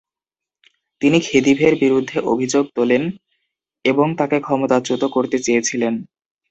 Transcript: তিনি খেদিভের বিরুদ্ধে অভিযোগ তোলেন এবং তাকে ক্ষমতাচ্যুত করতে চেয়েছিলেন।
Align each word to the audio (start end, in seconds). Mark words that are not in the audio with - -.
তিনি 1.01 1.17
খেদিভের 1.19 1.73
বিরুদ্ধে 1.75 2.17
অভিযোগ 2.25 2.63
তোলেন 2.75 3.03
এবং 3.85 4.07
তাকে 4.19 4.37
ক্ষমতাচ্যুত 4.39 5.03
করতে 5.05 5.37
চেয়েছিলেন। 5.39 5.93